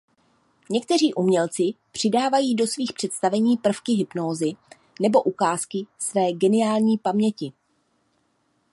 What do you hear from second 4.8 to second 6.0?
nebo ukázky